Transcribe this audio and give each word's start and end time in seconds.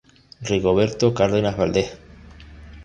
Rigoberto 0.49 1.13
Cárdenas 1.13 1.55
Valdez". 1.59 1.87